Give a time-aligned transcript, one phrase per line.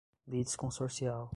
[0.27, 1.29] litisconsorcial